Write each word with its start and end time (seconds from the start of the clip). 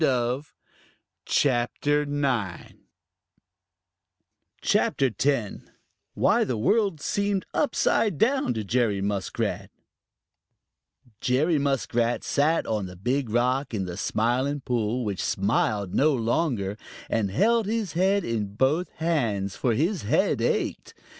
CHAPTER 1.27 2.01
X: 2.01 2.73
Why 6.15 6.43
The 6.43 6.57
World 6.57 6.99
Seemed 6.99 7.45
Upside 7.53 8.17
Down 8.17 8.55
To 8.55 8.63
Jerry 8.63 8.99
Muskrat 8.99 9.69
Jerry 11.19 11.59
Muskrat 11.59 12.23
sat 12.23 12.65
on 12.65 12.87
the 12.87 12.95
Big 12.95 13.29
Rock 13.29 13.75
in 13.75 13.85
the 13.85 13.95
Smiling 13.95 14.61
Pool, 14.61 15.05
which 15.05 15.21
smiled 15.23 15.93
no 15.93 16.15
longer, 16.15 16.77
and 17.07 17.29
held 17.29 17.67
his 17.67 17.93
head 17.93 18.23
in 18.25 18.55
both 18.55 18.89
hands, 18.93 19.55
for 19.55 19.75
his 19.75 20.01
head 20.01 20.41
ached. 20.41 20.95